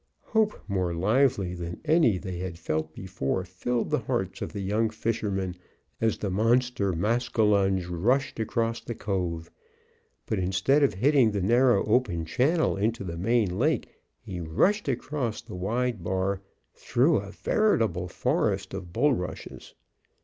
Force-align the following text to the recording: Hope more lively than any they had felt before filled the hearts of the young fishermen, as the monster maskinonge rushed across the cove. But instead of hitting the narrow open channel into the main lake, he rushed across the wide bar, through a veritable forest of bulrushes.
Hope 0.23 0.67
more 0.67 0.95
lively 0.95 1.53
than 1.53 1.79
any 1.85 2.17
they 2.17 2.39
had 2.39 2.57
felt 2.57 2.95
before 2.95 3.45
filled 3.45 3.91
the 3.91 3.99
hearts 3.99 4.41
of 4.41 4.51
the 4.51 4.61
young 4.61 4.89
fishermen, 4.89 5.55
as 6.01 6.17
the 6.17 6.31
monster 6.31 6.91
maskinonge 6.91 7.85
rushed 7.87 8.39
across 8.39 8.81
the 8.81 8.95
cove. 8.95 9.51
But 10.25 10.39
instead 10.39 10.81
of 10.81 10.95
hitting 10.95 11.29
the 11.33 11.41
narrow 11.43 11.85
open 11.85 12.25
channel 12.25 12.77
into 12.77 13.03
the 13.03 13.15
main 13.15 13.59
lake, 13.59 13.89
he 14.19 14.39
rushed 14.39 14.87
across 14.87 15.39
the 15.39 15.53
wide 15.53 16.03
bar, 16.03 16.41
through 16.73 17.17
a 17.17 17.29
veritable 17.29 18.07
forest 18.07 18.73
of 18.73 18.91
bulrushes. 18.91 19.75